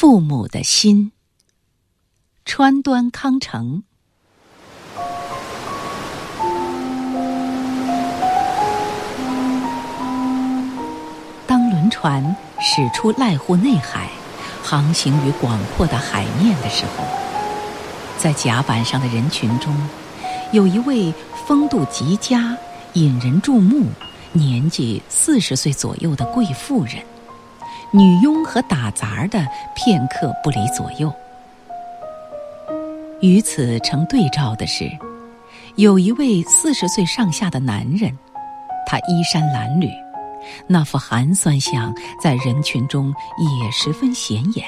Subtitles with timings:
[0.00, 1.10] 父母的心。
[2.44, 3.82] 川端康成。
[11.48, 14.08] 当轮船驶出濑户内海，
[14.62, 17.04] 航行于广阔的海面的时候，
[18.18, 19.74] 在甲板上的人群中，
[20.52, 21.12] 有一位
[21.44, 22.56] 风度极佳、
[22.92, 23.86] 引人注目、
[24.32, 27.04] 年纪四十岁左右的贵妇人。
[27.90, 31.12] 女佣和打杂的片刻不离左右。
[33.20, 34.90] 与此成对照的是，
[35.76, 38.16] 有一位四十岁上下的男人，
[38.86, 39.90] 他衣衫褴褛，
[40.66, 44.66] 那副寒酸相在人群中也十分显眼。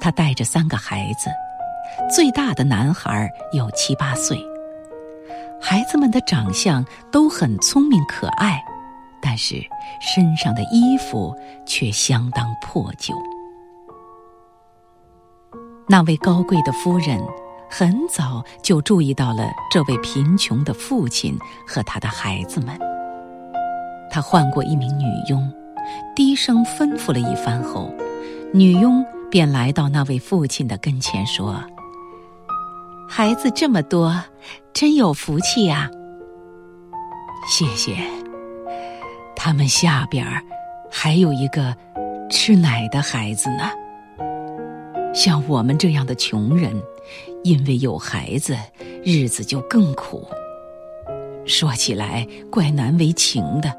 [0.00, 1.30] 他带着三个孩子，
[2.14, 4.36] 最大的男孩有七八岁，
[5.60, 8.62] 孩子们的长相都很聪明可爱。
[9.22, 9.56] 但是
[10.00, 11.34] 身上的衣服
[11.66, 13.14] 却相当破旧。
[15.88, 17.20] 那位高贵的夫人
[17.68, 21.36] 很早就注意到了这位贫穷的父亲
[21.66, 22.78] 和他的孩子们。
[24.10, 25.52] 他唤过一名女佣，
[26.14, 27.92] 低声吩咐了一番后，
[28.52, 31.62] 女佣便来到那位父亲的跟前说
[33.08, 34.20] ：“孩子这么多，
[34.72, 35.90] 真有福气呀！”
[37.48, 37.96] 谢谢。
[39.42, 40.26] 他们下边
[40.90, 41.74] 还有一个
[42.28, 43.70] 吃奶的孩子呢。
[45.14, 46.70] 像我们这样的穷人，
[47.42, 48.54] 因为有孩子，
[49.02, 50.28] 日子就更苦。
[51.46, 53.74] 说起来怪难为情的，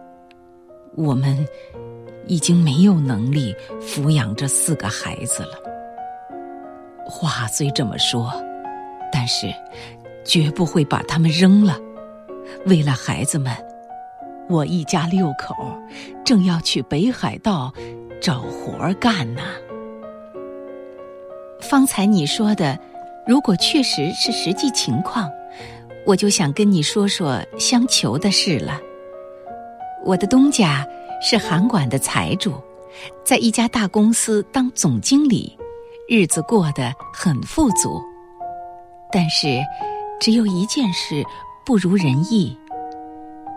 [0.96, 1.48] 我们
[2.26, 5.60] 已经没有能力抚养这四个孩子了。
[7.06, 8.34] 话虽这么说，
[9.14, 9.46] 但是
[10.26, 11.78] 绝不会把他们扔了。
[12.66, 13.56] 为了孩子们。
[14.52, 15.56] 我一家六口
[16.26, 17.74] 正要去北海道
[18.22, 19.42] 找活干呢。
[21.62, 22.78] 方才你说的，
[23.26, 25.32] 如果确实是实际情况，
[26.06, 28.78] 我就想跟你说说相求的事了。
[30.04, 30.86] 我的东家
[31.22, 32.54] 是韩馆的财主，
[33.24, 35.58] 在一家大公司当总经理，
[36.10, 38.02] 日子过得很富足。
[39.14, 39.62] 但是，
[40.20, 41.24] 只有一件事
[41.66, 42.58] 不如人意。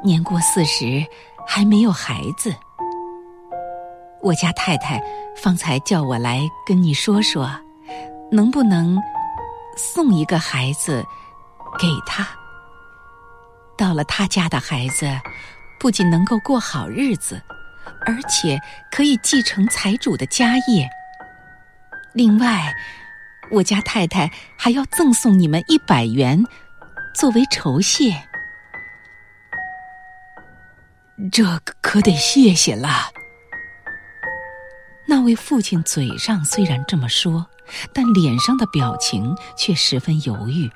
[0.05, 1.03] 年过四十，
[1.47, 2.55] 还没有孩子。
[4.21, 5.03] 我家太太
[5.35, 7.51] 方才叫我来跟你说说，
[8.31, 9.01] 能不能
[9.79, 11.03] 送一个孩子
[11.79, 12.29] 给他？
[13.79, 15.11] 到了他家的孩子，
[15.81, 17.41] 不仅能够过好日子，
[18.05, 18.61] 而且
[18.93, 20.87] 可以继承财主的家业。
[22.13, 22.75] 另外，
[23.51, 26.45] 我家太太还要赠送你们一百元，
[27.15, 28.15] 作为酬谢。
[31.31, 32.89] 这可得谢谢了。
[35.07, 37.47] 那位父亲嘴上虽然这么说，
[37.93, 40.71] 但脸上的表情却十分犹豫。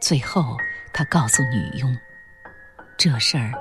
[0.00, 0.56] 最后，
[0.94, 1.96] 他告诉女佣
[2.96, 3.52] ：“这事儿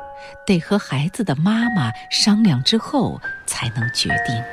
[0.46, 4.44] 得和孩子的妈妈商量之后才能决定。”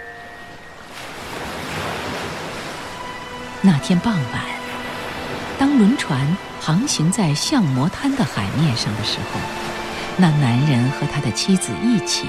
[3.62, 4.44] 那天傍晚，
[5.58, 9.57] 当轮船航行在象模滩的海面上的时候。
[10.20, 12.26] 那男人和他的妻子一起，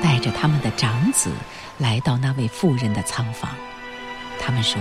[0.00, 1.32] 带着他们的长子
[1.78, 3.50] 来到那位妇人的仓房。
[4.40, 4.80] 他们说：“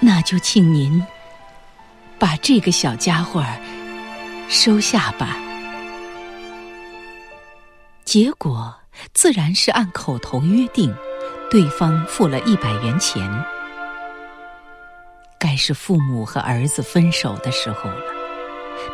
[0.00, 1.04] 那就请您
[2.18, 3.44] 把这个小家伙
[4.48, 5.36] 收下吧。”
[8.02, 8.74] 结果
[9.12, 10.94] 自然是按口头约定，
[11.50, 13.30] 对方付了一百元钱。
[15.38, 18.19] 该是父母和儿子分手的时候了。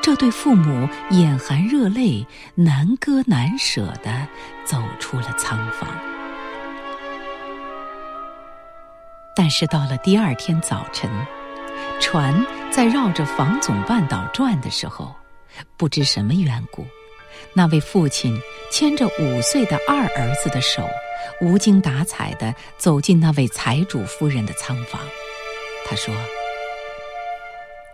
[0.03, 2.25] 这对父母眼含热泪，
[2.55, 4.27] 难割难舍的
[4.65, 5.89] 走出了仓房。
[9.35, 11.11] 但是到了第二天早晨，
[12.01, 15.15] 船在绕着房总半岛转的时候，
[15.77, 16.87] 不知什么缘故，
[17.53, 20.89] 那位父亲牵着五岁的二儿子的手，
[21.41, 25.01] 无精打采的走进那位财主夫人的仓房。
[25.89, 26.15] 他说：“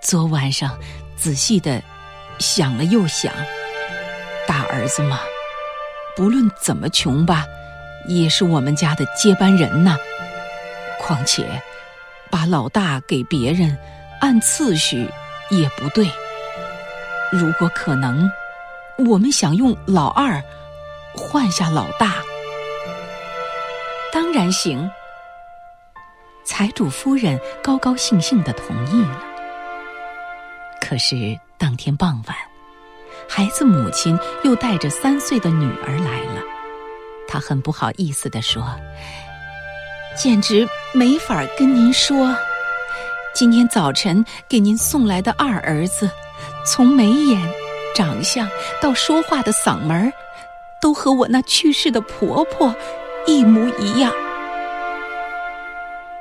[0.02, 0.78] 昨晚上。”
[1.14, 1.80] 仔细的
[2.42, 3.32] 想了又想，
[4.46, 5.20] 大儿子嘛，
[6.16, 7.46] 不论怎么穷吧，
[8.06, 9.96] 也是我们家的接班人呐。
[11.00, 11.62] 况且，
[12.30, 13.78] 把老大给别人，
[14.20, 15.08] 按次序
[15.50, 16.10] 也不对。
[17.30, 18.30] 如果可能，
[18.98, 20.42] 我们想用老二
[21.14, 22.16] 换下老大，
[24.12, 24.90] 当然行。
[26.44, 29.22] 财主夫人高高兴兴的同意了。
[30.80, 32.36] 可是当天傍晚，
[33.28, 36.42] 孩子母亲又带着三岁的女儿来了。
[37.28, 38.68] 她很不好意思地说
[40.20, 42.34] ：“简直没法跟您说。
[43.32, 46.10] 今天早晨给您送来的二儿子，
[46.66, 47.40] 从眉眼、
[47.94, 48.50] 长相
[48.80, 50.12] 到说话的嗓门，
[50.80, 52.74] 都和我那去世的婆婆
[53.24, 54.12] 一模一样。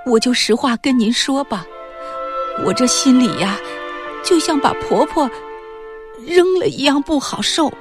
[0.05, 1.65] 我就实话跟您说吧，
[2.63, 3.57] 我这心里呀，
[4.23, 5.29] 就像把婆婆
[6.25, 7.71] 扔了一样不好受。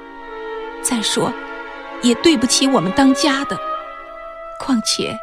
[0.81, 1.31] 再说，
[2.01, 3.57] 也对不起我们当家的。
[4.59, 5.17] 况且，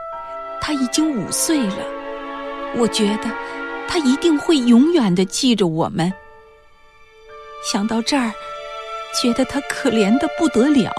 [0.60, 1.78] 她已经五岁了，
[2.76, 3.30] 我觉得。
[3.90, 6.12] 她一定会永远的记着我们。
[7.64, 8.30] 想到这儿，
[9.20, 10.92] 觉得她可怜的不得了。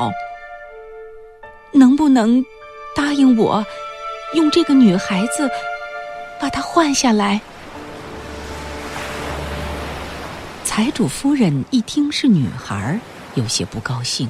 [1.71, 2.44] 能不能
[2.95, 3.63] 答应我，
[4.33, 5.48] 用这个女孩子
[6.42, 7.39] 把她换下来？
[10.81, 12.98] 财主夫人一听是女孩，
[13.36, 14.30] 有些不高兴，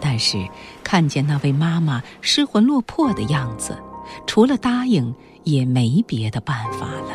[0.00, 0.44] 但是
[0.82, 3.78] 看见那位妈妈失魂落魄的样子，
[4.26, 5.14] 除了答应，
[5.44, 7.12] 也没别的办法了。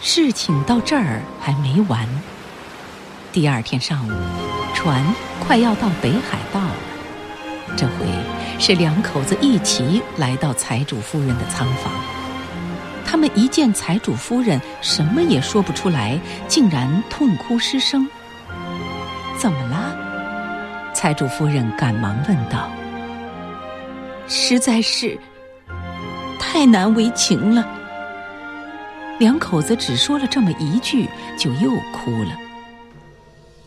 [0.00, 2.08] 事情到这儿还没完。
[3.32, 4.12] 第二天上午，
[4.74, 5.04] 船
[5.38, 6.76] 快要到北海道了。
[7.76, 7.92] 这回
[8.58, 11.92] 是两口子一起来到财主夫人的仓房。
[13.16, 18.06] 他们一见财主夫人，什么也说不出来，竟然痛哭失声。
[19.38, 20.92] 怎么了？
[20.92, 22.70] 财主夫人赶忙问道。
[24.28, 25.18] 实在是
[26.38, 27.66] 太难为情了。
[29.18, 31.08] 两口子只说了这么一句，
[31.38, 32.36] 就又哭了。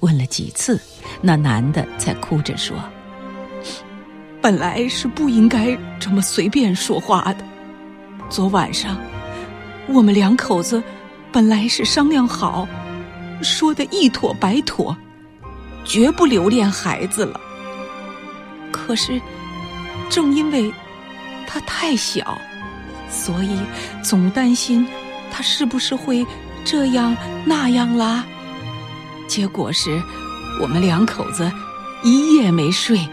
[0.02, 0.80] 问了几次，
[1.24, 2.78] 那男的才哭着说
[4.44, 7.44] ：“本来是不应该这么随便说话的。
[8.30, 8.96] 昨晚上，
[9.92, 10.82] 我们两口子
[11.32, 12.68] 本来是商量好，
[13.42, 14.96] 说的一妥百妥，
[15.84, 17.40] 绝不留恋孩子了。
[18.72, 19.20] 可是，
[20.10, 20.72] 正因为
[21.48, 22.38] 他太小，
[23.10, 23.60] 所以
[24.04, 24.88] 总担心。”
[25.32, 26.26] 他是不是会
[26.66, 27.16] 这样
[27.46, 28.26] 那样啦？
[29.28, 30.02] 结果是，
[30.60, 31.50] 我们两口子
[32.04, 33.08] 一夜没睡，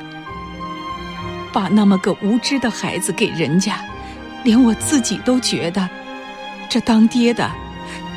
[1.52, 3.84] 把那么个无知的孩子给人家，
[4.44, 5.86] 连我自己都觉得，
[6.68, 7.50] 这当爹的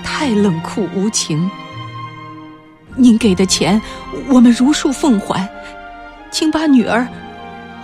[0.03, 1.49] 太冷酷无情。
[2.95, 3.81] 您给的钱，
[4.27, 5.47] 我们如数奉还，
[6.31, 7.07] 请把女儿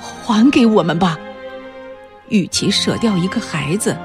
[0.01, 1.17] 还给我们吧。
[2.29, 3.95] 与其舍掉一个孩子，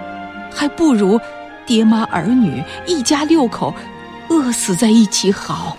[0.55, 1.21] 还不如。
[1.67, 3.73] 爹妈儿女一家六口
[4.29, 5.77] 饿死在一起好。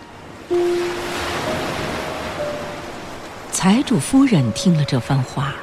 [3.51, 5.53] 财主夫人听了这番话，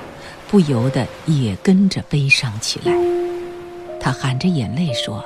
[0.46, 2.92] 不由得也跟着悲伤起来。
[4.00, 5.24] 他含着眼泪说：“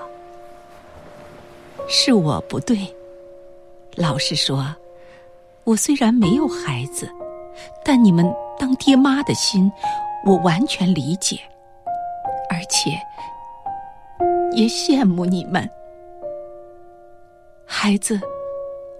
[1.88, 2.78] 是我不对。
[3.94, 4.74] 老实说，
[5.64, 7.10] 我虽然没有孩子，
[7.84, 9.70] 但你们当爹妈的心，
[10.24, 11.38] 我完全理解，
[12.48, 12.98] 而且。”
[14.54, 15.66] 也羡慕你们，
[17.64, 18.20] 孩子，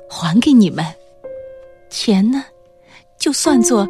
[0.09, 0.83] 还给你们，
[1.91, 2.43] 钱呢，
[3.19, 3.87] 就算作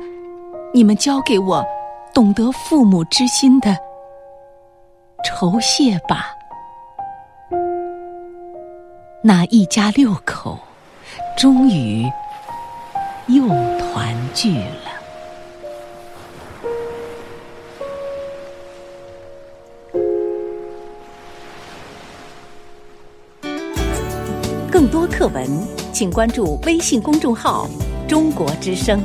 [0.75, 1.65] 你们交给我
[2.13, 3.79] 懂得父母之心的
[5.25, 6.35] 酬谢吧。
[9.23, 10.59] 那一家六口，
[11.37, 12.05] 终于
[13.29, 13.47] 又
[13.79, 14.91] 团聚了。
[24.71, 25.47] 更多课文，
[25.93, 27.69] 请关注微信公众号
[28.09, 29.01] “中国之声”。